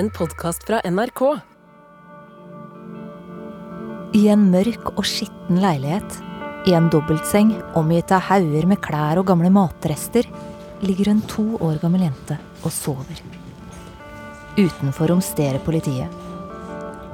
[0.00, 1.20] en podkast fra NRK.
[4.16, 6.16] I en mørk og skitten leilighet,
[6.68, 10.24] i en dobbeltseng omgitt av hauger med klær og gamle matrester,
[10.80, 13.20] ligger en to år gammel jente og sover.
[14.56, 16.08] Utenfor romsterer politiet.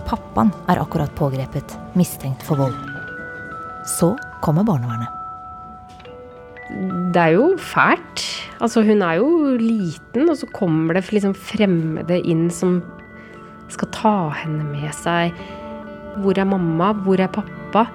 [0.06, 2.78] Pappaen er akkurat pågrepet, mistenkt for vold.
[3.98, 4.14] Så
[4.46, 5.10] kommer barnevernet.
[7.10, 8.28] Det er jo fælt.
[8.56, 12.80] Altså, hun er jo liten, og så kommer det liksom fremmede inn som
[13.72, 15.36] skal ta henne med seg.
[16.22, 16.92] Hvor er mamma?
[17.04, 17.86] Hvor er pappa?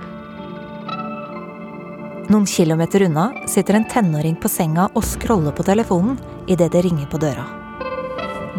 [2.31, 7.09] Noen kilometer unna sitter en tenåring på senga og scroller på telefonen idet det ringer
[7.11, 7.43] på døra.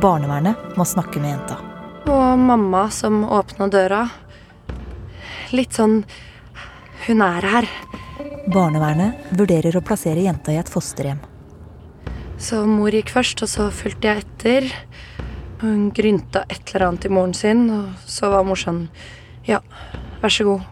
[0.03, 1.61] Barnevernet må snakke med jenta.
[2.11, 4.03] Og mamma som åpna døra.
[5.55, 6.03] Litt sånn
[7.03, 7.66] Hun er her.
[8.53, 11.19] Barnevernet vurderer å plassere jenta i et fosterhjem.
[12.42, 14.66] Så mor gikk først, og så fulgte jeg etter.
[15.62, 18.88] Hun grynta et eller annet i moren sin, og så var mor sånn
[19.46, 19.60] Ja,
[20.22, 20.67] vær så god.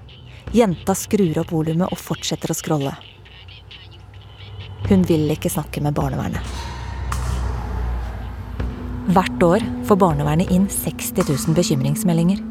[0.54, 2.96] Jenta skrur opp volumet og fortsetter å scrolle.
[4.90, 6.42] Hun vil ikke snakke med barnevernet.
[9.14, 12.42] Hvert år får barnevernet inn 60 000 bekymringsmeldinger.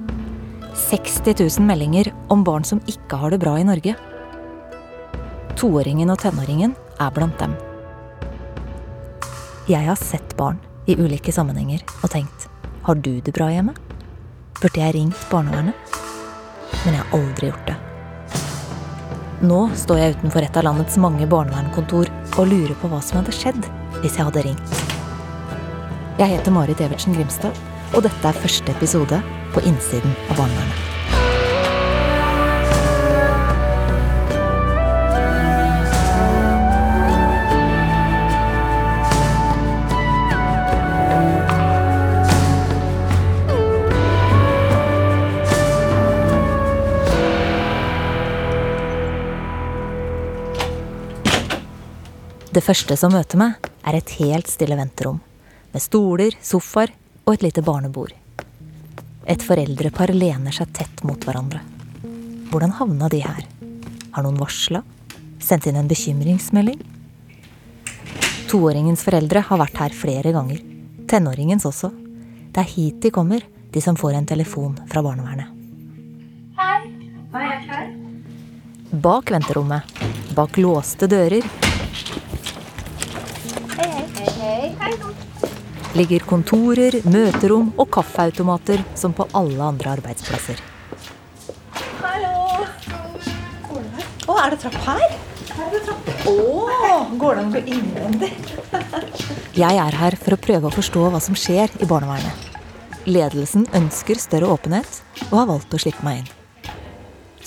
[0.89, 3.95] 60 000 meldinger om barn som ikke har det bra i Norge.
[5.59, 7.55] Toåringen og tenåringen er blant dem.
[9.69, 10.57] Jeg har sett barn
[10.89, 12.47] i ulike sammenhenger og tenkt
[12.87, 13.75] har du det bra hjemme?
[14.57, 15.77] Burde jeg ringt barnevernet?
[16.87, 17.75] Men jeg har aldri gjort det.
[19.45, 23.37] Nå står jeg utenfor et av landets mange barnevernkontor og lurer på hva som hadde
[23.37, 23.61] skjedd
[24.01, 24.77] hvis jeg hadde ringt.
[26.17, 27.53] Jeg heter Marit Evertsen Grimstad,
[27.93, 29.21] og dette er første episode
[29.53, 30.88] på innsiden av barnevernet.
[52.59, 53.53] Det første som møter meg,
[53.87, 55.21] er et helt stille venterom.
[55.71, 56.89] Med stoler, sofaer
[57.23, 58.11] og et lite barnebord.
[59.31, 61.61] Et foreldrepar lener seg tett mot hverandre.
[62.49, 63.45] Hvordan havna de her?
[64.11, 64.81] Har noen varsla?
[65.39, 66.81] Sendt inn en bekymringsmelding?
[68.51, 70.59] Toåringens foreldre har vært her flere ganger.
[71.07, 71.93] Tenåringens også.
[72.51, 75.47] Det er hit de kommer, de som får en telefon fra barnevernet.
[78.99, 79.97] Bak venterommet,
[80.35, 81.47] bak låste dører,
[85.97, 90.61] ligger kontorer, møterom og kaffeautomater som på alle andre arbeidsplasser.
[92.01, 92.65] Hallo!
[94.29, 95.05] Å, er det trapp her?
[96.29, 96.35] Å,
[97.19, 98.31] går det an å gå innvendig?
[99.57, 102.45] Jeg er her for å prøve å forstå hva som skjer i barnevernet.
[103.09, 104.99] Ledelsen ønsker større åpenhet
[105.29, 106.29] og har valgt å slippe meg inn.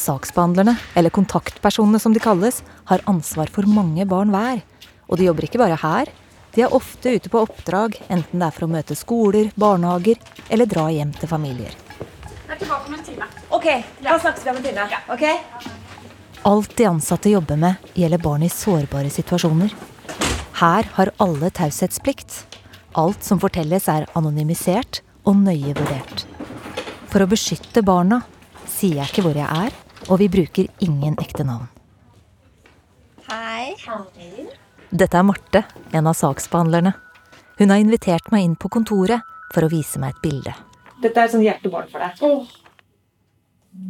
[0.03, 4.65] Saksbehandlerne, eller kontaktpersonene som de kalles, har ansvar for mange barn hver.
[5.07, 6.11] Og de jobber ikke bare her.
[6.55, 10.19] De er ofte ute på oppdrag, enten det er for å møte skoler, barnehager
[10.53, 11.73] eller dra hjem til familier.
[11.97, 13.29] Jeg er tilbake om en time.
[13.57, 13.69] Ok,
[14.05, 15.01] da snakkes vi om en time.
[15.15, 15.25] Ok?
[16.51, 19.73] Alt de ansatte jobber med, gjelder barn i sårbare situasjoner.
[20.61, 22.43] Her har alle taushetsplikt.
[23.01, 26.27] Alt som fortelles er anonymisert og nøye vurdert.
[27.09, 28.21] For å beskytte barna
[28.69, 29.73] sier jeg ikke hvor jeg er,
[30.11, 31.71] og vi bruker ingen ekte navn.
[33.31, 33.73] Hei.
[34.93, 35.63] Dette er Marte,
[35.97, 36.91] en av saksbehandlerne.
[37.57, 40.53] Hun har invitert meg inn på kontoret for å vise meg et bilde.
[41.01, 42.13] Dette er et sånn hjertebarn for deg.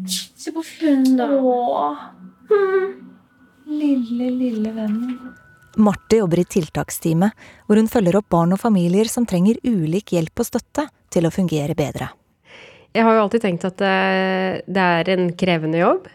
[0.06, 1.26] Se på hun, da.
[3.66, 5.18] Lille, lille vennen.
[5.82, 7.34] Marte jobber i tiltaksteamet,
[7.66, 11.34] hvor hun følger opp barn og familier som trenger ulik hjelp og støtte til å
[11.34, 12.12] fungere bedre.
[12.94, 13.98] Jeg har jo alltid tenkt at det,
[14.70, 16.10] det er en krevende jobb.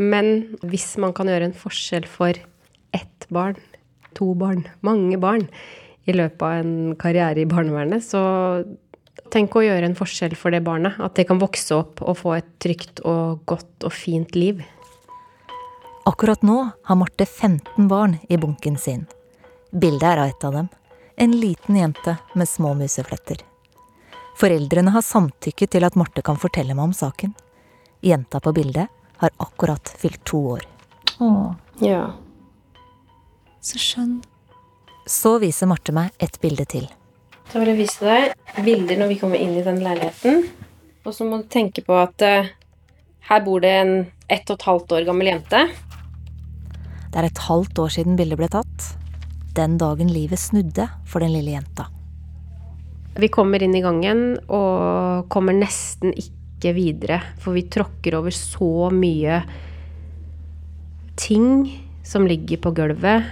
[0.00, 2.32] Men hvis man kan gjøre en forskjell for
[2.96, 3.58] ett barn,
[4.16, 5.46] to barn, mange barn
[6.06, 8.22] i løpet av en karriere i barnevernet, så
[9.32, 10.98] tenk å gjøre en forskjell for det barnet.
[11.02, 14.62] At det kan vokse opp og få et trygt og godt og fint liv.
[16.06, 19.06] Akkurat nå har Marte 15 barn i bunken sin.
[19.72, 20.68] Bildet er av et av dem.
[21.16, 23.40] En liten jente med små musefletter.
[24.36, 27.32] Foreldrene har samtykket til at Marte kan fortelle meg om saken.
[28.04, 30.66] Jenta på bildet har akkurat fylt to år.
[31.24, 31.54] Åh.
[31.80, 32.12] Ja.
[33.66, 34.20] Så skjønn.
[35.06, 36.86] Så viser Marte meg et bilde til.
[37.50, 40.46] Så vil jeg vise deg bilder når vi kommer inn i den leiligheten.
[41.06, 42.48] Og så må du tenke på at uh,
[43.30, 43.92] her bor det en
[44.30, 45.60] ett og et halvt år gammel jente.
[47.10, 48.88] Det er et halvt år siden bildet ble tatt.
[49.56, 51.86] Den dagen livet snudde for den lille jenta.
[53.16, 58.90] Vi kommer inn i gangen og kommer nesten ikke videre, for vi tråkker over så
[58.92, 59.40] mye
[61.16, 61.70] ting
[62.06, 63.24] som ligger på gulvet.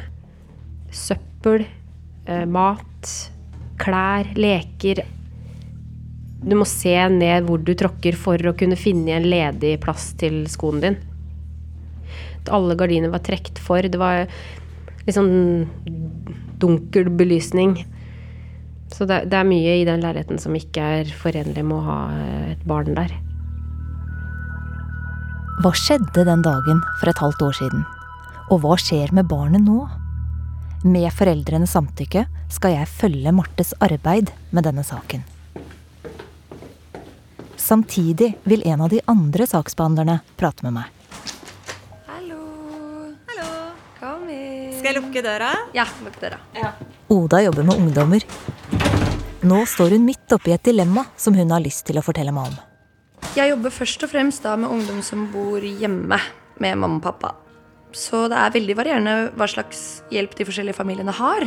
[0.95, 1.67] Søppel,
[2.27, 3.11] eh, mat,
[3.83, 5.03] klær, leker.
[6.45, 10.45] Du må se ned hvor du tråkker for å kunne finne en ledig plass til
[10.53, 11.01] skoen din.
[12.53, 13.81] Alle gardiner var trukket for.
[13.81, 14.29] Det var
[15.07, 15.67] litt sånn
[16.61, 17.79] dunkel belysning.
[18.93, 21.99] Så det, det, er mye i den leiligheten som ikke er forenlig med å ha
[22.53, 23.17] et barn der.
[25.65, 27.85] Hva skjedde den dagen for et halvt år siden?
[28.53, 29.87] Og hva skjer med barnet nå?
[30.85, 35.23] Med foreldrenes samtykke skal jeg følge Martes arbeid med denne saken.
[37.57, 40.91] Samtidig vil en av de andre saksbehandlerne prate med meg.
[42.05, 42.41] Hallo.
[43.31, 43.47] Hallo.
[43.97, 44.75] Kom inn.
[44.77, 45.55] Skal jeg lukke døra?
[45.73, 46.43] Ja, lukk døra.
[47.09, 48.27] Oda jobber med ungdommer.
[49.41, 52.53] Nå står hun midt oppi et dilemma som hun har lyst til å fortelle meg
[52.53, 52.61] om.
[53.39, 56.21] Jeg jobber først og fremst da med ungdom som bor hjemme
[56.61, 57.33] med mamma og pappa.
[57.95, 61.47] Så det er veldig varierende hva slags hjelp de forskjellige familiene har.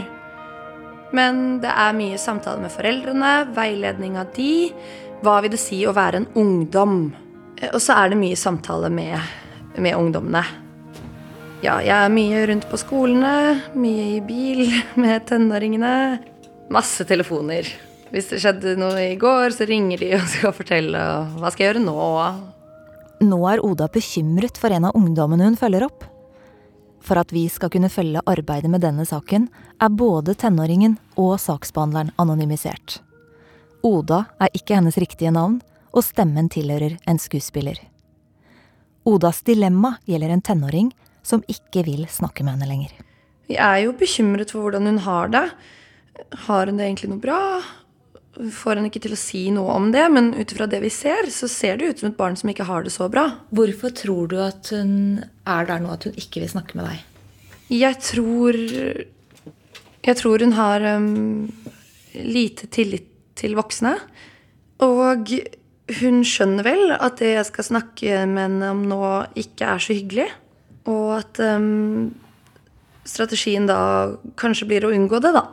[1.16, 4.72] Men det er mye samtale med foreldrene, veiledning av de.
[5.24, 6.98] Hva vil det si å være en ungdom?
[7.60, 9.20] Eh, Og så er det mye samtale med,
[9.78, 10.44] med ungdommene.
[11.64, 14.68] Ja, jeg er mye rundt på skolene, mye i bil
[15.02, 15.94] med tenåringene.
[16.74, 17.70] Masse telefoner.
[18.12, 21.02] Hvis det skjedde noe i går, så ringer de og skal fortelle
[21.40, 21.98] hva skal jeg gjøre nå.
[23.28, 26.06] Nå er Oda bekymret for en av ungdommene hun følger opp.
[27.02, 29.48] For at vi skal kunne følge arbeidet med denne saken,
[29.80, 33.00] er både tenåringen og saksbehandleren anonymisert.
[33.86, 35.62] Oda er ikke hennes riktige navn,
[35.94, 37.80] og stemmen tilhører en skuespiller.
[39.08, 40.92] Odas dilemma gjelder en tenåring
[41.24, 42.94] som ikke vil snakke med henne lenger.
[43.48, 45.46] Vi er jo bekymret for hvordan hun har det.
[46.48, 47.40] Har hun det egentlig noe bra?
[48.38, 51.30] Får hun ikke til å si noe om det, men ut ifra det vi ser,
[51.34, 53.26] så ser det ut som et barn som ikke har det så bra.
[53.56, 57.06] Hvorfor tror du at hun er der nå at hun ikke vil snakke med deg?
[57.74, 58.56] Jeg tror
[60.08, 61.50] Jeg tror hun har um,
[62.14, 63.98] lite tillit til voksne.
[64.86, 65.34] Og
[66.00, 69.02] hun skjønner vel at det jeg skal snakke med henne om nå,
[69.40, 70.30] ikke er så hyggelig.
[70.88, 72.14] Og at um,
[73.08, 73.80] strategien da
[74.40, 75.46] kanskje blir å unngå det, da.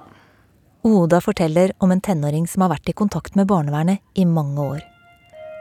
[0.84, 4.82] Oda forteller om en tenåring som har vært i kontakt med barnevernet i mange år.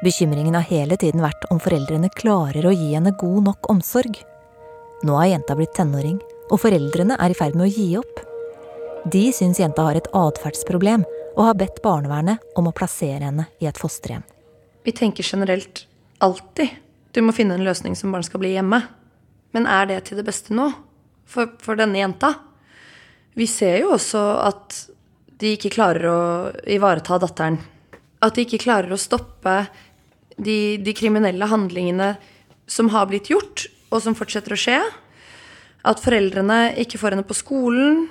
[0.03, 4.19] Bekymringen har hele tiden vært om foreldrene klarer å gi henne god nok omsorg.
[5.07, 6.17] Nå har jenta blitt tenåring,
[6.51, 8.19] og foreldrene er i ferd med å gi opp.
[9.15, 11.05] De syns jenta har et atferdsproblem,
[11.37, 14.25] og har bedt barnevernet om å plassere henne i et fosterhjem.
[14.83, 15.85] Vi tenker generelt
[16.19, 16.81] alltid
[17.13, 18.81] du må finne en løsning som barn skal bli hjemme.
[19.53, 20.71] Men er det til det beste nå?
[21.29, 22.33] For, for denne jenta?
[23.37, 24.79] Vi ser jo også at
[25.43, 26.19] de ikke klarer å
[26.71, 27.59] ivareta datteren.
[28.23, 29.65] At de ikke klarer å stoppe
[30.37, 32.13] de, de kriminelle handlingene
[32.69, 34.79] som har blitt gjort, og som fortsetter å skje.
[35.83, 38.05] At foreldrene ikke får henne på skolen.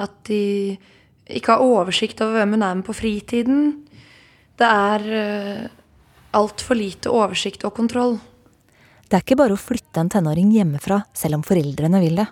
[0.00, 0.78] At de
[1.30, 3.60] ikke har oversikt over hvem hun er med på fritiden.
[4.58, 5.68] Det er uh,
[6.40, 8.16] altfor lite oversikt og kontroll.
[9.06, 12.26] Det er ikke bare å flytte en tenåring hjemmefra selv om foreldrene vil det.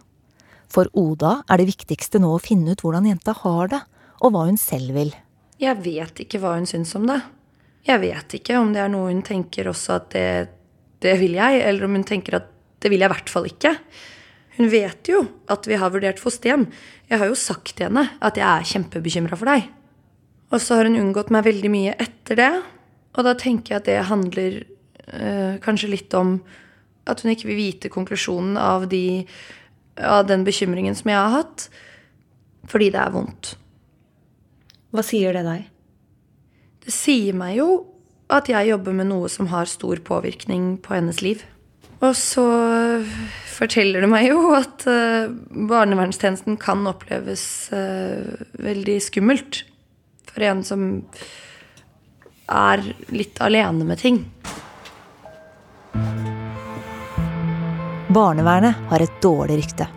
[0.73, 3.81] For Oda er det viktigste nå å finne ut hvordan jenta har det,
[4.19, 5.13] og hva hun selv vil.
[5.59, 7.19] Jeg vet ikke hva hun syns om det.
[7.89, 10.29] Jeg vet ikke om det er noe hun tenker også at det,
[11.03, 12.49] det vil jeg, eller om hun tenker at
[12.83, 13.75] det vil jeg i hvert fall ikke.
[14.59, 16.67] Hun vet jo at vi har vurdert fosterhjem.
[17.11, 19.69] Jeg har jo sagt til henne at jeg er kjempebekymra for deg.
[20.49, 22.53] Og så har hun unngått meg veldig mye etter det.
[23.17, 26.39] Og da tenker jeg at det handler øh, kanskje litt om
[27.09, 29.25] at hun ikke vil vite konklusjonen av, de,
[29.97, 31.69] av den bekymringen som jeg har hatt.
[32.69, 33.55] Fordi det er vondt.
[34.95, 35.67] Hva sier det deg?
[36.85, 37.69] Det sier meg jo
[38.33, 41.43] at jeg jobber med noe som har stor påvirkning på hennes liv.
[41.99, 42.45] Og så
[43.51, 47.43] forteller det meg jo at uh, barnevernstjenesten kan oppleves
[47.75, 49.65] uh, veldig skummelt
[50.29, 50.89] for en som
[52.49, 54.23] er litt alene med ting.
[58.09, 59.91] Barnevernet har et dårlig rykte.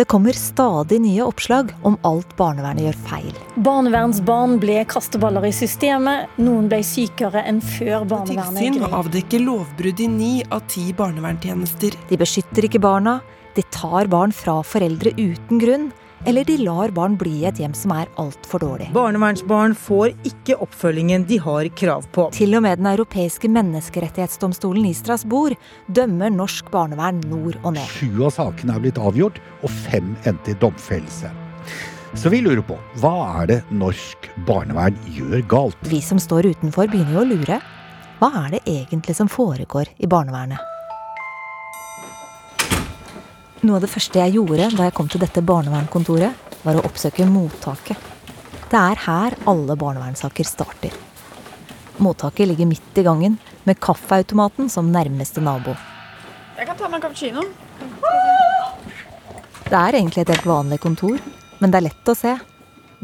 [0.00, 3.34] Det kommer stadig nye oppslag om alt barnevernet gjør feil.
[3.60, 6.30] Barnevernsbarn ble kasteballer i systemet.
[6.40, 11.98] Noen ble sykere enn før barnevernet Tilsyn avdekker lovbrudd i ni av ti barnevernstjenester.
[12.08, 13.18] De beskytter ikke barna,
[13.58, 15.90] de tar barn fra foreldre uten grunn,
[16.26, 18.90] eller de lar barn bli i et hjem som er altfor dårlig.
[18.96, 22.28] Barnevernsbarn får ikke oppfølgingen de har krav på.
[22.36, 25.56] Til og med Den europeiske menneskerettighetsdomstolen i Strasbourg
[25.88, 27.94] dømmer norsk barnevern nord og ned.
[27.98, 31.32] Sju av sakene er blitt avgjort, og fem endte i domfellelse.
[32.18, 33.12] Så vi lurer på hva
[33.42, 35.86] er det norsk barnevern gjør galt?
[35.90, 37.60] Vi som står utenfor, begynner jo å lure.
[38.20, 40.69] Hva er det egentlig som foregår i barnevernet?
[43.60, 47.26] Noe av det første jeg gjorde da jeg kom til dette barnevernkontoret, var å oppsøke
[47.28, 48.08] mottaket.
[48.70, 50.94] Det er her alle barnevernssaker starter.
[52.00, 53.36] Mottaket ligger midt i gangen,
[53.68, 55.74] med kaffeautomaten som nærmeste nabo.
[56.56, 57.44] Jeg kan ta meg en cappuccino.
[59.68, 61.20] Det er egentlig et helt vanlig kontor,
[61.60, 62.32] men det er lett å se.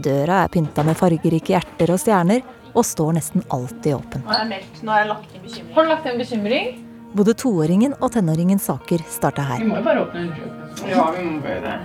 [0.09, 2.41] Døra er pynta med fargerike hjerter og stjerner,
[2.73, 4.25] og står nesten alltid åpen.
[4.25, 4.83] Nå har jeg meldt.
[4.85, 5.77] Nå har jeg lagt inn bekymring.
[5.77, 6.86] Har du lagt inn bekymring?
[7.17, 9.63] Både toåringen og tenåringens saker starta her.
[9.63, 10.91] Vi må jo bare åpne undersøkelsen.
[10.91, 11.77] Ja, vi må bare det.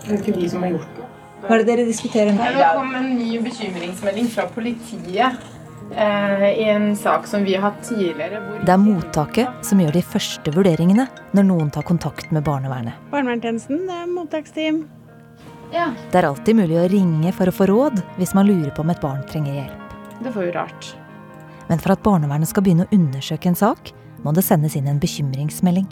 [0.00, 1.06] Det er ikke vi som har gjort det.
[1.40, 2.48] Hva er det dere diskuterer nå?
[2.58, 5.38] Det kom en ny bekymringsmelding fra politiet
[5.94, 8.42] eh, i en sak som vi har hatt tidligere.
[8.44, 12.98] Hvor Det er mottaket som gjør de første vurderingene når noen tar kontakt med barnevernet.
[13.14, 14.82] Barnevernstjenesten, det er mottaksteam.
[15.70, 18.92] Det er alltid mulig å ringe for å få råd hvis man lurer på om
[18.92, 19.96] et barn trenger hjelp.
[20.20, 20.90] Det var jo rart.
[21.70, 23.92] Men for at barnevernet skal begynne å undersøke en sak,
[24.24, 25.88] må det sendes inn en bekymringsmelding.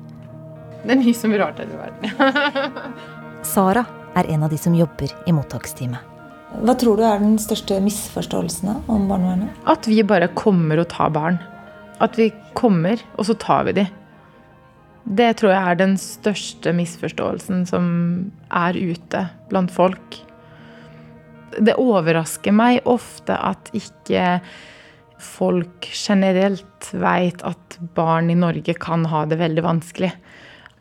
[0.85, 2.93] Det er mye som er rart her i verden.
[3.53, 3.85] Sara
[4.19, 6.17] er en av de som jobber i mottaksteamet.
[6.65, 9.53] Hva tror du er den største misforståelsen om barnevernet?
[9.69, 11.37] At vi bare kommer og tar barn.
[12.01, 13.85] At vi kommer, og så tar vi de.
[15.09, 17.85] Det tror jeg er den største misforståelsen som
[18.49, 20.19] er ute blant folk.
[21.59, 24.39] Det overrasker meg ofte at ikke
[25.23, 30.13] folk generelt veit at barn i Norge kan ha det veldig vanskelig.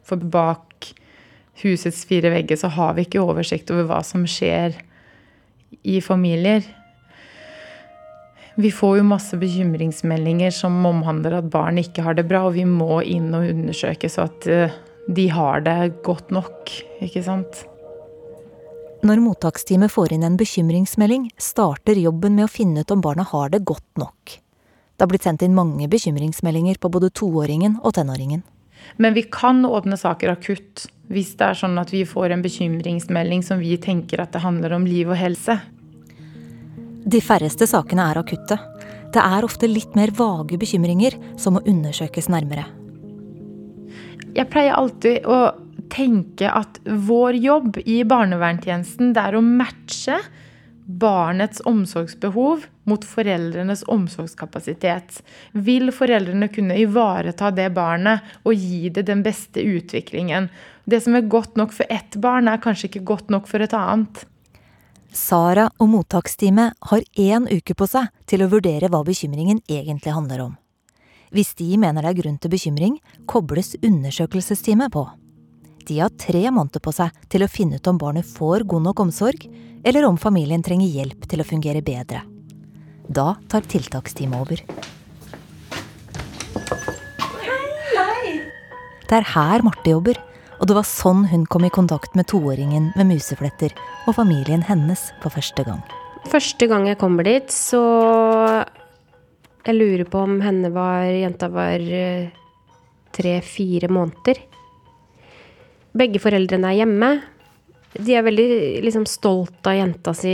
[0.08, 0.92] For bak
[1.64, 4.78] husets fire vegger så har vi ikke oversikt over hva som skjer
[5.88, 6.66] i familier.
[8.58, 12.66] Vi får jo masse bekymringsmeldinger som omhandler at barn ikke har det bra, og vi
[12.66, 14.78] må inn og undersøke så at eh,
[15.08, 16.72] de har det godt nok,
[17.06, 17.66] ikke sant.
[19.06, 23.52] Når mottaksteamet får inn en bekymringsmelding, starter jobben med å finne ut om barna har
[23.54, 24.38] det godt nok.
[24.98, 28.42] Det har blitt sendt inn mange bekymringsmeldinger på både toåringen og tenåringen.
[28.98, 33.44] Men vi kan åpne saker akutt hvis det er sånn at vi får en bekymringsmelding
[33.46, 35.60] som vi tenker at det handler om liv og helse.
[37.08, 38.58] De færreste sakene er akutte.
[39.14, 42.66] Det er ofte litt mer vage bekymringer som må undersøkes nærmere.
[44.36, 45.38] Jeg pleier alltid å
[45.94, 50.20] tenke at vår jobb i barnevernstjenesten er å matche
[50.88, 55.20] barnets omsorgsbehov mot foreldrenes omsorgskapasitet.
[55.52, 60.48] Vil foreldrene kunne ivareta det barnet og gi det den beste utviklingen?
[60.88, 63.76] Det som er godt nok for ett barn, er kanskje ikke godt nok for et
[63.76, 64.24] annet.
[65.12, 70.46] Sara og mottaksteamet har én uke på seg til å vurdere hva bekymringen egentlig handler
[70.48, 70.58] om.
[71.36, 75.04] Hvis de mener det er grunn til bekymring, kobles undersøkelsesteamet på.
[75.88, 79.00] De har tre måneder på seg til å finne ut om barnet får god nok
[79.06, 79.46] omsorg,
[79.88, 82.26] eller om familien trenger hjelp til å fungere bedre.
[83.08, 84.64] Da tar tiltaksteamet over.
[89.08, 90.20] Det er her Marte jobber,
[90.60, 93.72] og det var sånn hun kom i kontakt med toåringen med musefletter
[94.10, 95.80] og familien hennes for første gang.
[96.28, 98.66] Første gang jeg kommer dit, så
[99.68, 102.30] Jeg lurer på om henne var Jenta var eh,
[103.12, 104.40] tre-fire måneder.
[105.98, 107.12] Begge foreldrene er hjemme.
[107.98, 108.48] De er veldig
[108.86, 110.34] liksom, stolt av jenta si.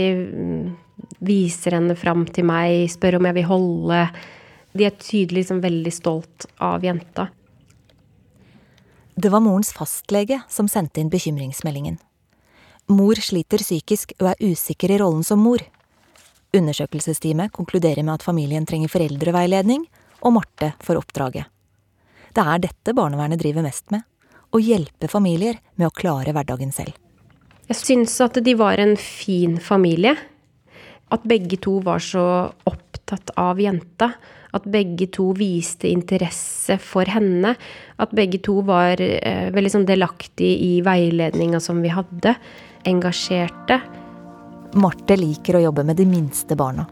[1.24, 4.00] Viser henne fram til meg, spør om jeg vil holde.
[4.74, 7.28] De er tydelig liksom, veldig stolt av jenta.
[9.14, 12.00] Det var morens fastlege som sendte inn bekymringsmeldingen.
[12.90, 15.62] Mor sliter psykisk og er usikker i rollen som mor.
[16.54, 19.86] Undersøkelsesteamet konkluderer med at familien trenger foreldreveiledning,
[20.20, 21.48] og Marte får oppdraget.
[22.34, 24.02] Det er dette barnevernet driver mest med.
[24.54, 26.94] Å hjelpe familier med å klare hverdagen selv.
[27.66, 30.14] Jeg syns at de var en fin familie.
[31.10, 32.24] At begge to var så
[32.68, 34.12] opptatt av jenta.
[34.54, 37.56] At begge to viste interesse for henne.
[37.98, 42.36] At begge to var eh, veldig sånn delaktige i veiledninga som vi hadde.
[42.86, 43.80] Engasjerte.
[44.78, 46.86] Marte liker å jobbe med de minste barna.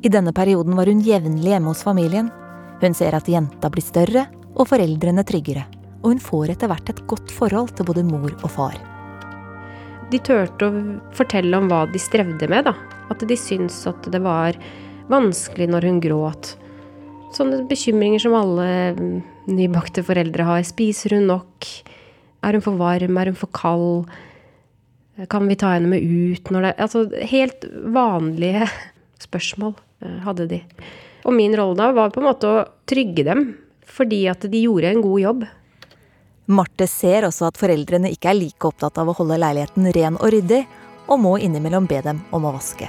[0.00, 2.30] I denne perioden var hun jevnlig hjemme hos familien.
[2.80, 4.24] Hun ser at jenta blir større
[4.56, 5.66] og foreldrene tryggere.
[6.00, 8.78] Og hun får etter hvert et godt forhold til både mor og far.
[10.10, 12.74] De turte å fortelle om hva de strevde med, da.
[13.12, 14.56] At de syntes at det var
[15.10, 16.54] vanskelig når hun gråt.
[17.34, 18.66] Sånne bekymringer som alle
[18.96, 19.12] mm,
[19.54, 20.64] nybakte foreldre har.
[20.66, 21.68] Spiser hun nok?
[22.42, 23.20] Er hun for varm?
[23.20, 24.10] Er hun for kald?
[25.30, 28.64] Kan vi ta henne med ut når det Altså helt vanlige
[29.26, 30.60] spørsmål eh, hadde de.
[31.28, 33.50] Og min rolle da var på en måte å trygge dem,
[33.84, 35.48] fordi at de gjorde en god jobb.
[36.50, 40.32] Marte ser også at foreldrene ikke er like opptatt av å holde leiligheten ren og
[40.34, 40.64] ryddig,
[41.10, 42.88] og må innimellom be dem om å vaske.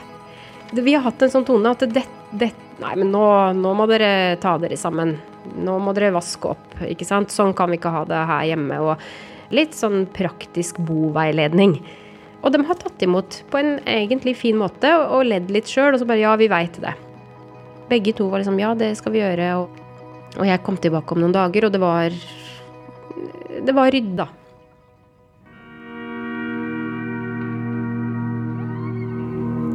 [0.72, 2.52] Vi har hatt en sånn tone at det, det
[2.82, 5.14] Nei, men nå, nå, må dere ta dere sammen.
[5.62, 7.30] Nå må dere vaske opp, ikke sant.
[7.30, 8.80] Sånn kan vi ikke ha det her hjemme.
[8.82, 11.76] Og litt sånn praktisk boveiledning.
[12.42, 16.02] Og de har tatt imot på en egentlig fin måte og ledd litt sjøl, og
[16.02, 16.96] så bare ja, vi veit det.
[17.92, 19.52] Begge to var liksom ja, det skal vi gjøre.
[19.62, 19.84] Og,
[20.40, 22.18] og jeg kom tilbake om noen dager, og det var
[23.66, 24.28] Det var rydda.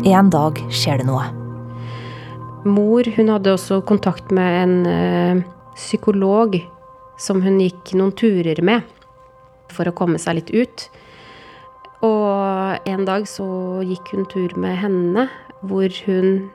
[0.06, 1.24] En dag skjer det noe.
[2.66, 5.42] Mor hun hadde også kontakt med en ø,
[5.74, 6.54] psykolog
[7.18, 8.86] som hun gikk noen turer med
[9.74, 10.86] for å komme seg litt ut.
[12.06, 13.48] Og en dag så
[13.86, 15.26] gikk hun tur med henne,
[15.66, 16.48] hvor hun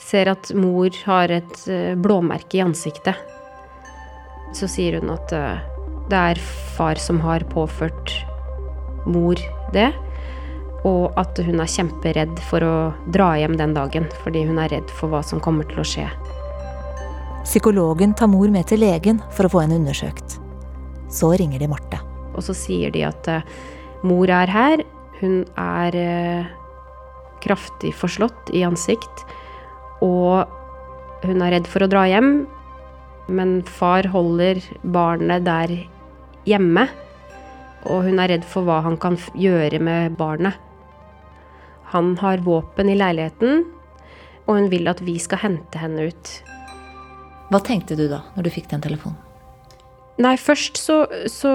[0.00, 1.64] ser at mor har et
[2.00, 3.16] blåmerke i ansiktet.
[4.56, 5.32] Så sier hun at
[6.10, 6.40] det er
[6.76, 8.12] far som har påført
[9.06, 9.40] mor
[9.74, 9.90] det.
[10.86, 12.76] Og at hun er kjemperedd for å
[13.14, 16.06] dra hjem den dagen, fordi hun er redd for hva som kommer til å skje.
[17.46, 20.38] Psykologen tar mor med til legen for å få henne undersøkt.
[21.10, 21.98] Så ringer de Marte.
[22.34, 23.30] Og så sier de at
[24.06, 24.82] Mor er her.
[25.20, 26.48] Hun er eh,
[27.42, 29.24] kraftig forslått i ansikt.
[30.04, 30.44] Og
[31.24, 32.46] hun er redd for å dra hjem,
[33.32, 35.72] men far holder barnet der
[36.48, 36.86] hjemme.
[37.86, 40.56] Og hun er redd for hva han kan gjøre med barnet.
[41.92, 43.62] Han har våpen i leiligheten,
[44.46, 46.32] og hun vil at vi skal hente henne ut.
[47.52, 49.22] Hva tenkte du da, når du fikk den telefonen?
[50.16, 50.94] Nei, først så,
[51.28, 51.50] så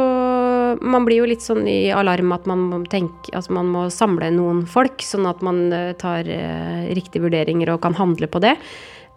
[0.85, 4.27] Man blir jo litt sånn i alarm at man må tenke Altså man må samle
[4.35, 5.63] noen folk, sånn at man
[5.97, 8.53] tar eh, riktige vurderinger og kan handle på det.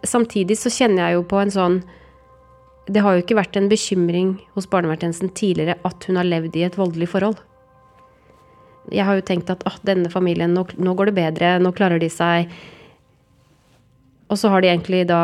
[0.05, 1.77] Samtidig så kjenner jeg jo på en sånn
[2.85, 6.67] Det har jo ikke vært en bekymring hos barnevernstjenesten tidligere at hun har levd i
[6.67, 7.39] et voldelig forhold.
[8.93, 12.03] Jeg har jo tenkt at ah, denne familien, nå, nå går det bedre, nå klarer
[12.03, 12.53] de seg.
[14.29, 15.21] Og så har de egentlig da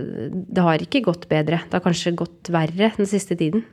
[0.00, 1.60] Det har ikke gått bedre.
[1.64, 3.64] Det har kanskje gått verre den siste tiden.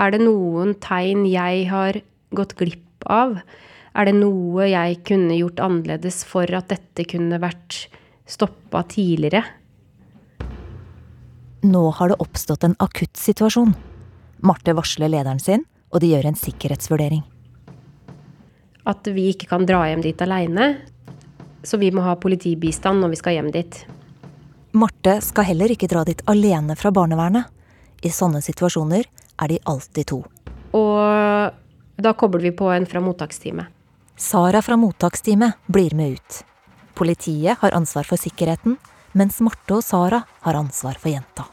[0.00, 2.00] Er det noen tegn jeg har
[2.34, 3.38] gått glipp av?
[3.94, 7.86] Er det noe jeg kunne gjort annerledes for at dette kunne vært
[8.28, 9.44] stoppa tidligere?
[11.64, 13.70] Nå har det oppstått en akutt situasjon.
[14.44, 17.22] Marte varsler lederen sin, og de gjør en sikkerhetsvurdering.
[18.84, 20.66] At vi ikke kan dra hjem dit aleine,
[21.64, 23.78] så vi må ha politibistand når vi skal hjem dit.
[24.76, 27.48] Marte skal heller ikke dra dit alene fra barnevernet.
[28.04, 29.08] I sånne situasjoner
[29.40, 30.20] er de alltid to.
[30.76, 33.72] Og da kobler vi på en fra mottaksteamet.
[34.20, 36.42] Sara fra mottaksteamet blir med ut.
[36.94, 38.76] Politiet har ansvar for sikkerheten,
[39.16, 41.48] mens Marte og Sara har ansvar for jenta.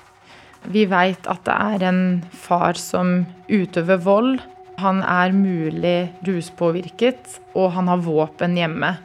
[0.69, 4.41] Vi veit at det er en far som utøver vold.
[4.82, 8.95] Han er mulig ruspåvirket, og han har våpen hjemme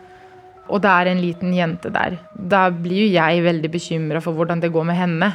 [0.73, 2.19] og det er en liten jente der.
[2.35, 5.31] Da blir jo jeg veldig bekymra for hvordan det går med henne.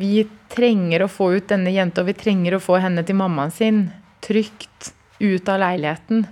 [0.00, 3.52] Vi trenger å få ut denne jenta, og vi trenger å få henne til mammaen
[3.54, 3.88] sin.
[4.24, 6.24] Trygt ut av leiligheten.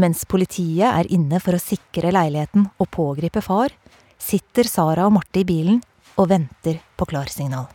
[0.00, 3.74] Mens politiet er inne for å sikre leiligheten og pågripe far,
[4.18, 5.82] sitter Sara og Marte i bilen
[6.18, 7.68] og venter på klarsignal.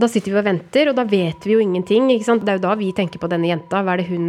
[0.00, 2.08] Da sitter vi og venter, og da vet vi jo ingenting.
[2.08, 3.82] Det er jo da vi tenker på denne jenta.
[3.84, 4.28] Hva er det hun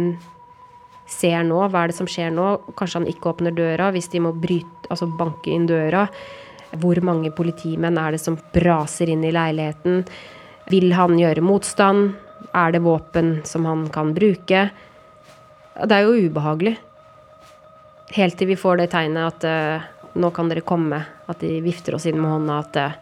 [1.08, 2.48] ser nå, hva er det som skjer nå?
[2.76, 6.06] Kanskje han ikke åpner døra hvis de må bryte, altså banke inn døra.
[6.82, 10.02] Hvor mange politimenn er det som braser inn i leiligheten?
[10.72, 12.12] Vil han gjøre motstand?
[12.52, 14.66] Er det våpen som han kan bruke?
[15.72, 16.74] Det er jo ubehagelig.
[18.12, 19.88] Helt til vi får det tegnet at uh,
[20.20, 21.00] nå kan dere komme.
[21.32, 22.98] At de vifter oss inn med hånda at uh,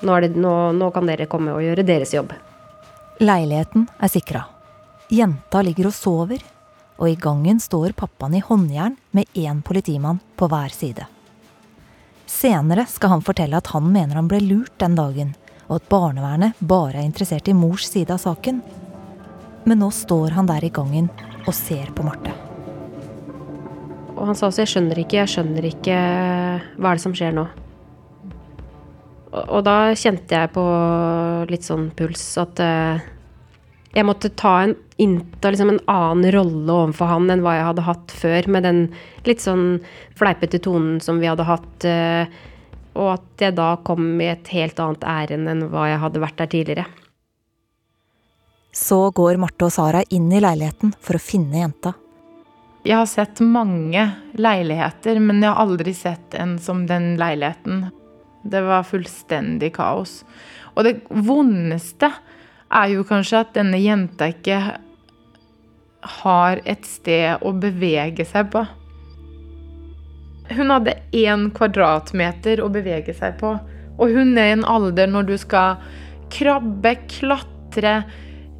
[0.00, 2.32] nå, det, nå, nå kan dere komme og gjøre deres jobb.
[3.18, 4.44] Leiligheten er sikra.
[5.08, 6.44] Jenta ligger og sover
[6.98, 11.06] og i gangen står pappaen i håndjern med én politimann på hver side.
[12.26, 15.30] Senere skal han fortelle at han mener han ble lurt den dagen,
[15.68, 18.60] og at barnevernet bare er interessert i mors side av saken.
[19.64, 21.08] Men nå står han der i gangen
[21.46, 22.34] og ser på Marte.
[24.18, 25.96] Og han sa også 'jeg skjønner ikke, jeg skjønner ikke
[26.76, 27.48] hva er det som skjer nå'.
[29.46, 30.64] Og, da kjente jeg på
[31.50, 33.06] litt sånn puls at uh,
[33.94, 37.86] jeg måtte ta en, innta liksom en annen rolle overfor han enn hva jeg hadde
[37.86, 38.80] hatt før, med den
[39.26, 39.80] litt sånn
[40.18, 41.86] fleipete tonen som vi hadde hatt.
[41.88, 42.28] Eh,
[42.98, 46.40] og at jeg da kom i et helt annet ærend enn hva jeg hadde vært
[46.40, 46.86] der tidligere.
[48.74, 51.94] Så går Marte og Sara inn i leiligheten for å finne jenta.
[52.86, 54.04] Jeg har sett mange
[54.38, 57.88] leiligheter, men jeg har aldri sett en som den leiligheten.
[58.42, 60.22] Det var fullstendig kaos.
[60.76, 62.10] Og det vondeste
[62.68, 64.60] er jo kanskje at denne jenta ikke
[66.22, 68.62] har et sted å bevege seg på.
[70.48, 73.56] Hun hadde én kvadratmeter å bevege seg på.
[73.98, 75.82] Og hun er i en alder når du skal
[76.32, 78.00] krabbe, klatre,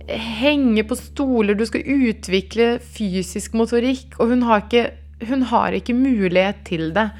[0.08, 4.84] henge på stoler, du skal utvikle fysisk motorikk, og hun har ikke,
[5.28, 7.10] hun har ikke mulighet til det.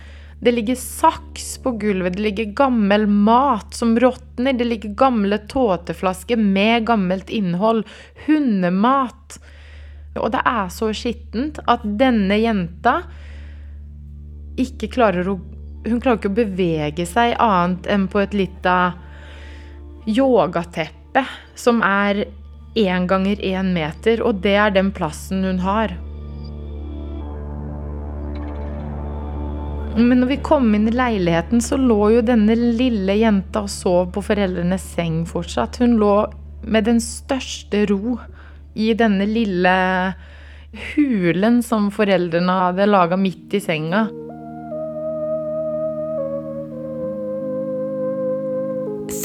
[0.40, 6.36] Det ligger saks på gulvet, det ligger gammel mat som råtner, det ligger gamle tåteflasker
[6.38, 7.82] med gammelt innhold,
[8.26, 9.40] hundemat.
[10.14, 13.00] Og det er så skittent at denne jenta
[14.58, 15.40] ikke klarer å
[15.88, 18.72] Hun klarer ikke å bevege seg annet enn på et lite
[20.10, 21.22] yogateppe
[21.54, 22.24] som er
[22.76, 25.94] én ganger én meter, og det er den plassen hun har.
[29.96, 34.10] Men når vi kom inn i leiligheten, så lå jo denne lille jenta og sov
[34.14, 35.80] på foreldrenes seng fortsatt.
[35.82, 36.12] Hun lå
[36.68, 38.18] med den største ro
[38.78, 39.74] i denne lille
[40.94, 44.06] hulen som foreldrene hadde laga midt i senga.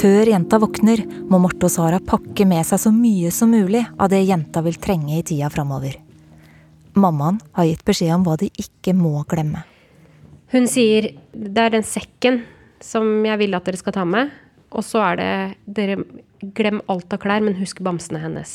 [0.03, 4.11] Før jenta våkner, må Marte og Sara pakke med seg så mye som mulig av
[4.11, 5.95] det jenta vil trenge i tida framover.
[6.93, 9.63] Mammaen har gitt beskjed om hva de ikke må glemme.
[10.53, 12.43] Hun sier det er den sekken
[12.83, 14.29] som jeg vil at dere skal ta med.
[14.73, 15.31] Og så er det
[15.79, 15.97] dere
[16.57, 18.53] glem alt av klær, men husk bamsene hennes.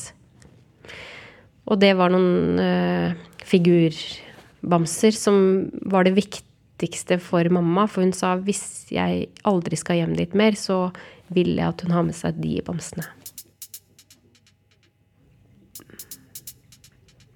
[1.68, 7.86] Og det var noen uh, figurbamser som var det viktigste for mamma.
[7.90, 10.88] For hun sa hvis jeg aldri skal hjem dit mer, så
[11.34, 13.06] vil jeg at hun har med seg de bamsene.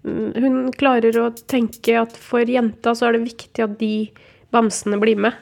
[0.02, 3.94] Hun klarer å tenke at for jenta så er det viktig at de
[4.52, 5.38] bamsene blir med.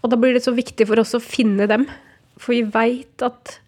[0.00, 1.86] Og da blir det så viktig for oss å finne dem.
[2.40, 3.58] For vi veit at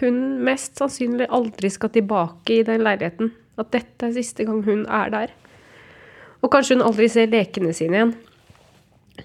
[0.00, 3.30] hun mest sannsynlig aldri skal tilbake i den leiligheten.
[3.60, 5.34] At dette er siste gang hun er der.
[6.42, 8.14] Og kanskje hun aldri ser lekene sine igjen.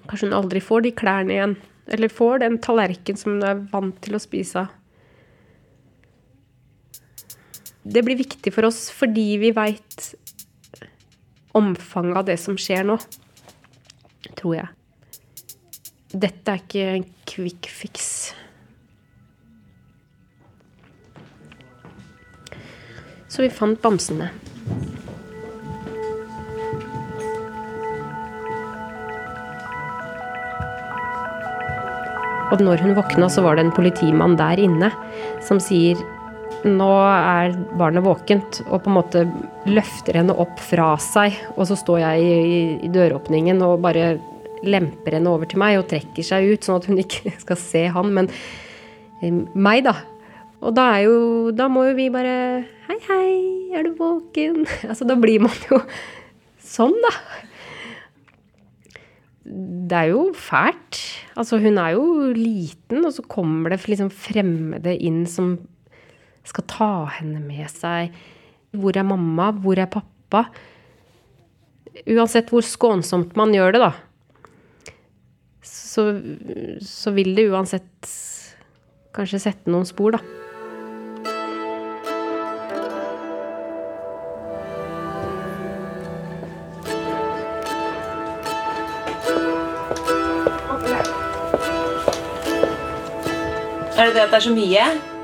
[0.06, 1.56] Kanskje hun aldri får de klærne igjen.
[1.88, 4.74] Eller får den tallerkenen som hun er vant til å spise av.
[7.88, 10.10] Det blir viktig for oss fordi vi veit
[11.56, 12.98] omfanget av det som skjer nå.
[14.38, 14.68] Tror jeg.
[16.14, 18.32] Dette er ikke en quick fix.
[23.28, 24.30] Så vi fant bamsene.
[32.48, 34.88] Og når hun våkna, så var det en politimann der inne
[35.44, 36.00] som sier
[36.70, 39.24] nå er barnet våkent, og på en måte
[39.70, 41.38] løfter henne opp fra seg.
[41.56, 44.16] Og så står jeg i, i døråpningen og bare
[44.66, 47.84] lemper henne over til meg og trekker seg ut, sånn at hun ikke skal se
[47.94, 48.32] han, men
[49.22, 49.98] eh, meg, da.
[50.58, 51.18] Og da er jo
[51.54, 52.32] Da må jo vi bare
[52.88, 53.34] Hei, hei,
[53.78, 54.64] er du våken?
[54.90, 55.78] Altså, da blir man jo
[56.66, 57.14] sånn, da
[59.48, 60.98] det er jo fælt.
[61.40, 65.54] Altså, hun er jo liten, og så kommer det liksom fremmede inn som
[66.48, 68.16] skal ta henne med seg.
[68.78, 69.52] Hvor er mamma?
[69.52, 70.48] Hvor er pappa?
[72.08, 73.94] Uansett hvor skånsomt man gjør det, da,
[75.98, 76.22] så,
[76.86, 78.12] så vil det uansett
[79.18, 80.22] kanskje sette noen spor, da.
[93.98, 95.17] Er det det at det er så mye?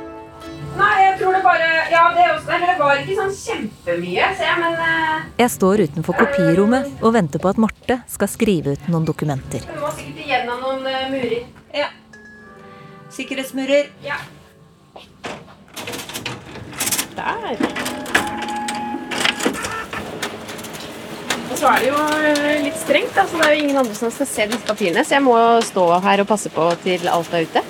[1.14, 2.48] Jeg tror det bare Ja, det også.
[2.56, 7.14] Eller det var ikke sånn kjempemye, ser jeg, men uh, Jeg står utenfor kopirommet og
[7.14, 9.62] venter på at Marte skal skrive ut noen dokumenter.
[9.68, 11.46] Du må sikkert igjennom noen uh, murer.
[11.70, 11.92] Ja.
[13.14, 13.94] Sikkerhetsmurer.
[14.02, 14.18] Ja.
[17.14, 17.64] Der.
[21.46, 23.14] Og så er det jo eh, litt strengt.
[23.14, 25.38] Da, så det er jo ingen andre som skal se disse papirene, så jeg må
[25.62, 27.68] stå her og passe på til alt er ute.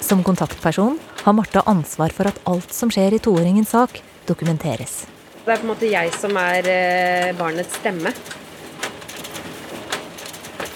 [0.00, 5.04] Som kontaktperson har Marte ansvar for at alt som skjer i toåringens sak, dokumenteres.
[5.42, 8.12] Det er på en måte jeg som er eh, barnets stemme.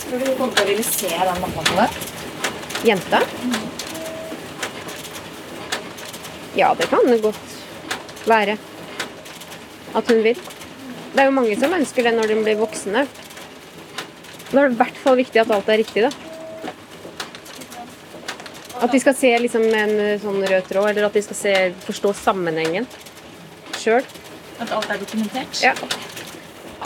[0.07, 1.99] Tror du kommer til å ville se den mammaen?
[2.87, 3.23] Jenta?
[6.57, 7.57] Ja, det kan det godt
[8.31, 8.57] være.
[9.99, 10.39] At hun vil.
[11.15, 13.07] Det er jo mange som ønsker det når de blir voksne.
[14.47, 16.26] Da er det i hvert fall viktig at alt er riktig, da.
[18.87, 21.55] At de skal se liksom en sånn rød tråd, eller at de skal se,
[21.89, 22.87] forstå sammenhengen
[23.75, 24.07] sjøl.
[24.63, 25.59] At alt er dokumentert?
[25.65, 25.75] Ja.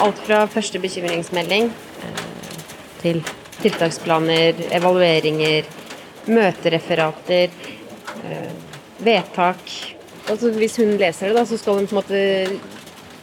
[0.01, 2.25] Alt fra første bekymringsmelding eh,
[3.03, 3.21] til
[3.61, 5.69] tiltaksplaner, evalueringer,
[6.31, 7.53] møtereferater,
[8.25, 8.51] eh,
[9.05, 9.61] vedtak.
[10.31, 12.25] Altså, hvis hun leser det, da, så skal hun på en måte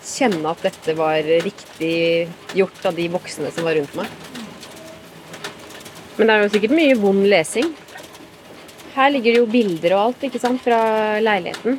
[0.08, 4.13] kjenne at dette var riktig gjort av de voksne som var rundt meg.
[6.18, 7.74] Men det er jo sikkert mye vond lesing.
[8.97, 10.77] Her ligger det jo bilder og alt ikke sant, fra
[11.21, 11.75] leiligheten.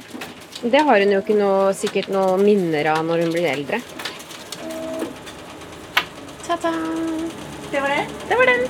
[0.62, 3.80] Det har hun jo ikke noe, sikkert noen minner av når hun blir eldre.
[6.46, 6.70] Ta-ta!
[7.72, 8.04] Det var det?
[8.28, 8.62] Det var den.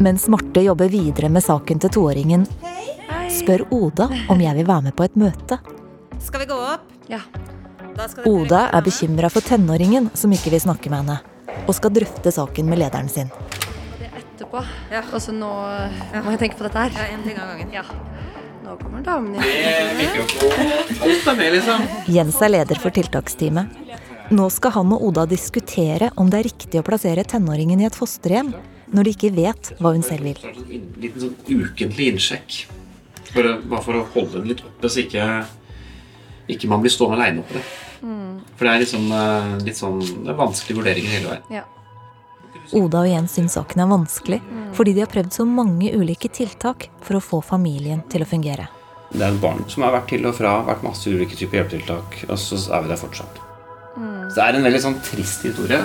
[0.00, 2.48] Mens Marte jobber videre med saken til toåringen,
[3.30, 5.60] spør Oda om jeg vil være med på et møte.
[6.18, 6.90] Skal vi gå opp?
[7.06, 7.22] Ja.
[8.26, 11.18] Oda er bekymra for tenåringen som ikke vil snakke med henne,
[11.66, 13.28] og skal drøfte saken med lederen sin.
[13.98, 14.62] Det er etterpå.
[15.00, 16.96] Og så nå må jeg tenke på dette her.
[16.96, 17.70] Ja, en ting av gangen.
[17.74, 17.84] Ja.
[18.64, 19.42] Nå kommer damen inn.
[22.06, 23.66] Jens er leder for tiltaksteamet.
[24.30, 27.98] Nå skal han og Oda diskutere om det er riktig å plassere tenåringen i et
[27.98, 28.52] fosterhjem
[28.94, 30.38] når de ikke vet hva hun selv vil.
[30.46, 32.60] En liten sånn ukentlig innsjekk.
[33.34, 35.26] Bare for å holde den litt oppe, så ikke,
[36.50, 37.66] ikke man blir stående aleine oppe det.
[38.00, 41.42] For det er liksom, eh, litt sånn det er vanskelige vurderinger hele veien.
[41.60, 41.64] Ja.
[42.74, 44.40] Oda og Jens syns saken er vanskelig,
[44.76, 48.68] fordi de har prøvd så mange ulike tiltak for å få familien til å fungere.
[49.10, 52.24] Det er et barn som har vært til og fra, vært masse ulike typer hjelpetiltak,
[52.28, 53.40] og så er vi der fortsatt.
[54.30, 55.80] Så det er en veldig sånn trist historie.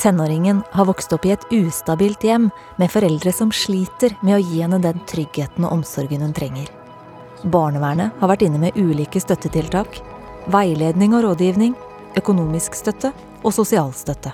[0.00, 4.60] Tenåringen har vokst opp i et ustabilt hjem med foreldre som sliter med å gi
[4.60, 6.68] henne den tryggheten og omsorgen hun trenger.
[7.44, 10.00] Barnevernet har vært inne med ulike støttetiltak,
[10.50, 11.74] veiledning og rådgivning,
[12.18, 13.12] økonomisk støtte
[13.44, 14.32] og sosialstøtte.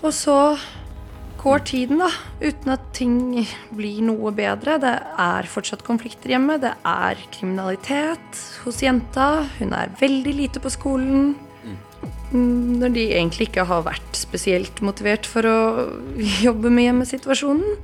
[0.00, 0.36] Og så
[1.40, 2.08] går tiden, da,
[2.42, 3.14] uten at ting
[3.76, 4.76] blir noe bedre.
[4.80, 4.92] Det
[5.24, 9.46] er fortsatt konflikter hjemme, det er kriminalitet hos jenta.
[9.58, 11.32] Hun er veldig lite på skolen.
[12.32, 15.58] Mm, Når de egentlig ikke har vært spesielt motivert for å
[16.44, 17.80] jobbe med hjemmesituasjonen.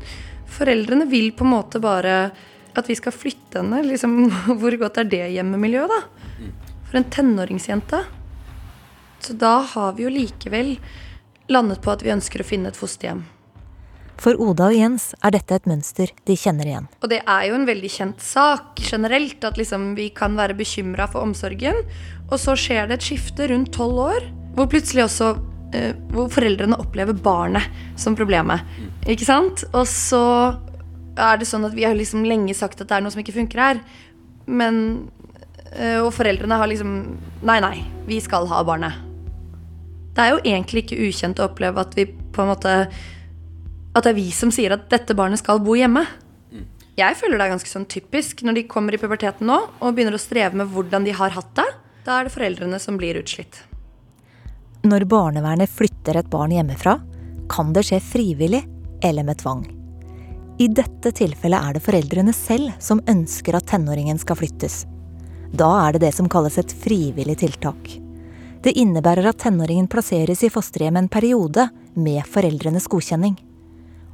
[0.57, 2.19] Foreldrene vil på en måte bare
[2.77, 3.83] at vi skal flytte henne.
[3.89, 4.19] Liksom,
[4.61, 6.26] hvor godt er det hjemmemiljøet, da?
[6.97, 7.99] For en tenåringsjente.
[9.21, 10.79] Så da har vi jo likevel
[11.53, 13.19] landet på at vi ønsker å finne et fosterhjem.
[14.17, 16.87] For Oda og Jens er dette et mønster de kjenner igjen.
[17.05, 21.05] Og det er jo en veldig kjent sak generelt, at liksom vi kan være bekymra
[21.13, 21.83] for omsorgen.
[22.31, 25.35] Og så skjer det et skifte rundt tolv år, hvor plutselig også
[25.77, 27.69] eh, Hvor foreldrene opplever barnet
[28.01, 28.65] som problemet.
[29.05, 29.69] Ikke sant?
[29.77, 30.25] Og så
[31.13, 33.37] er det sånn at vi har liksom lenge sagt at det er noe som ikke
[33.37, 33.85] funker her.
[34.47, 35.11] Men
[35.77, 36.93] Og foreldrene har liksom
[37.45, 37.77] Nei, nei,
[38.09, 39.03] vi skal ha barnet.
[40.17, 44.13] Det er jo egentlig ikke ukjent å oppleve at vi på en måte At det
[44.15, 46.07] er vi som sier at dette barnet skal bo hjemme.
[46.97, 50.17] Jeg føler det er ganske sånn typisk når de kommer i puberteten nå og begynner
[50.17, 51.67] å streve med hvordan de har hatt det.
[52.07, 53.59] Da er det foreldrene som blir utslitt.
[54.87, 56.97] Når barnevernet flytter et barn hjemmefra,
[57.53, 58.63] kan det skje frivillig
[59.05, 59.65] eller med tvang.
[60.63, 64.87] I dette tilfellet er det foreldrene selv som ønsker at tenåringen skal flyttes.
[65.57, 67.95] Da er det det som kalles et frivillig tiltak.
[68.61, 73.39] Det innebærer at tenåringen plasseres i fosterhjem en periode med foreldrenes godkjenning.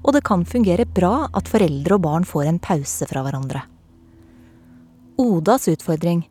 [0.02, 3.64] Og det kan fungere bra at foreldre og barn får en pause fra hverandre.
[5.18, 6.22] Odas utfordring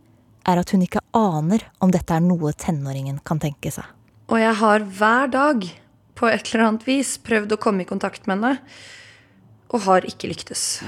[0.47, 3.86] er at hun ikke aner om dette er noe tenåringen kan tenke seg.
[4.32, 5.67] Og jeg har hver dag
[6.15, 8.58] på et eller annet vis prøvd å komme i kontakt med henne,
[9.71, 10.84] og har ikke lyktes.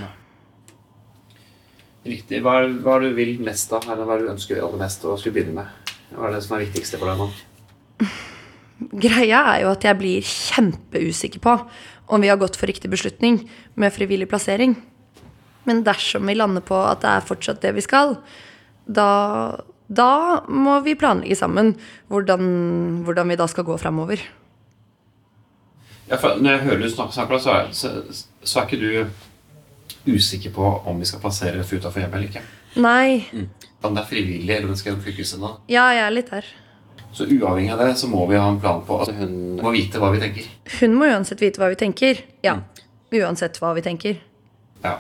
[2.04, 2.42] Riktig.
[2.44, 3.80] Hva er, hva er det du vil mest da?
[3.88, 5.92] Eller hva er det du ønsker aller mest å skulle begynne med?
[6.14, 7.30] Hva er det som er viktigste for deg nå?
[9.04, 11.54] Greia er jo at jeg blir kjempeusikker på
[12.14, 13.46] om vi har gått for riktig beslutning
[13.80, 14.76] med frivillig plassering.
[15.64, 18.18] Men dersom vi lander på at det er fortsatt det vi skal,
[18.84, 19.10] da,
[19.88, 21.72] da må vi planlegge sammen
[22.12, 22.44] hvordan,
[23.08, 24.20] hvordan vi da skal gå framover.
[26.12, 27.94] Ja, når jeg hører du snakke, så så,
[28.44, 29.06] så er ikke du
[30.06, 32.44] usikker på om vi skal plassere Røff utafor hjemmet eller ikke.
[32.84, 33.48] Nei.
[33.84, 35.54] Om det er frivillig, eller om det skal gjennom sykehuset nå.
[35.72, 36.52] Ja, jeg er litt der.
[37.14, 40.02] Så uavhengig av det, så må vi ha en plan på at hun må vite
[40.02, 40.48] hva vi tenker.
[40.80, 42.24] Hun må uansett vite hva vi tenker.
[42.42, 42.58] Ja.
[43.14, 44.18] Uansett hva vi tenker.
[44.82, 44.96] Ja.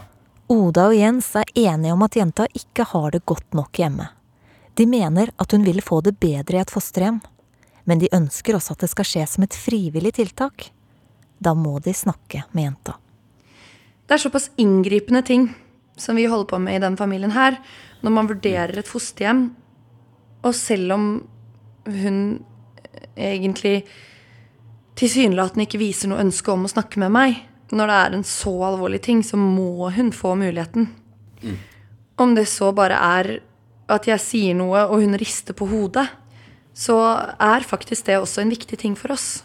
[0.53, 4.11] Oda og Jens er enige om at jenta ikke har det godt nok hjemme.
[4.77, 7.19] De mener at hun vil få det bedre i et fosterhjem,
[7.89, 10.69] men de ønsker også at det skal skje som et frivillig tiltak.
[11.41, 12.99] Da må de snakke med jenta.
[14.07, 15.47] Det er såpass inngripende ting
[15.97, 17.59] som vi holder på med i den familien her,
[18.03, 19.45] når man vurderer et fosterhjem,
[20.43, 21.05] og selv om
[21.87, 22.17] hun
[23.15, 23.83] egentlig
[24.99, 27.37] tilsynelatende ikke viser noe ønske om å snakke med meg,
[27.73, 30.89] når det er en så alvorlig ting, så må hun få muligheten.
[32.21, 33.31] Om det så bare er
[33.93, 36.05] at jeg sier noe, og hun rister på hodet,
[36.73, 36.97] så
[37.41, 39.43] er faktisk det også en viktig ting for oss.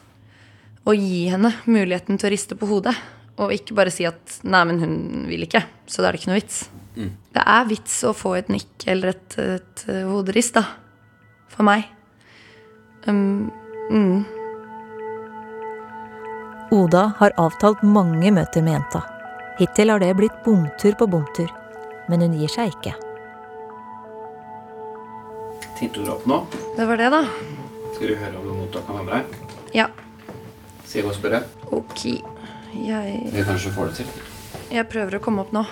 [0.89, 2.97] Å gi henne muligheten til å riste på hodet.
[3.39, 4.97] Og ikke bare si at 'nei, men hun
[5.29, 6.69] vil ikke', så da er det ikke noe vits.
[6.97, 7.13] Mm.
[7.35, 10.65] Det er vits å få et nikk eller et, et hoderist, da.
[11.49, 11.87] For meg.
[13.07, 13.51] Um,
[13.91, 14.25] mm.
[16.75, 19.05] Oda har avtalt mange møter med jenta.
[19.59, 21.49] Hittil har det blitt bomtur på bomtur.
[22.09, 22.95] Men hun gir seg ikke.
[25.79, 26.43] Tintor opp nå.
[26.77, 27.23] Det var det, da.
[27.95, 29.57] Skal du høre om mottak kan være med deg?
[29.77, 29.89] Ja.
[30.89, 31.43] Si hva spørre.
[31.75, 32.05] Ok.
[32.75, 34.07] Jeg, Vi kanskje får det til.
[34.71, 35.65] jeg prøver å komme opp nå.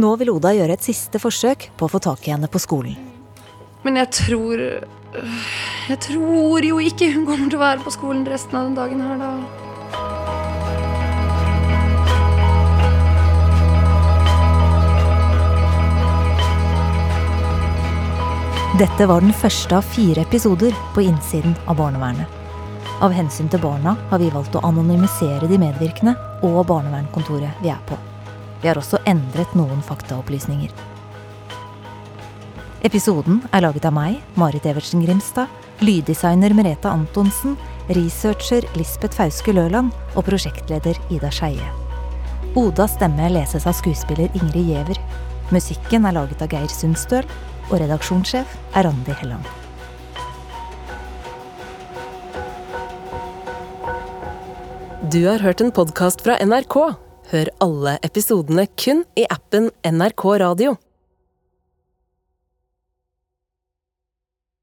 [0.00, 2.96] Nå vil Oda gjøre et siste forsøk på å få tak i henne på skolen.
[3.84, 5.48] Men jeg tror øh,
[5.88, 9.00] Jeg tror jo ikke hun kommer til å være på skolen resten av den dagen
[9.02, 9.69] her, da.
[18.80, 22.24] Dette var den første av fire episoder på innsiden av barnevernet.
[23.04, 26.14] Av hensyn til barna har vi valgt å anonymisere de medvirkende
[26.48, 27.98] og barnevernkontoret vi er på.
[28.62, 30.72] Vi har også endret noen faktaopplysninger.
[32.88, 35.52] Episoden er laget av meg, Marit Evertsen Grimstad,
[35.84, 37.60] lyddesigner Merete Antonsen,
[37.92, 41.68] researcher Lisbeth Fauske Løland og prosjektleder Ida Skeie.
[42.56, 45.04] Odas stemme leses av skuespiller Ingrid Giæver.
[45.52, 47.28] Musikken er laget av Geir Sundstøl,
[47.70, 49.46] og redaksjonssjef er Randi Helland.
[55.10, 56.76] Du har hørt en podkast fra NRK.
[57.30, 60.76] Hør alle episodene kun i appen NRK Radio.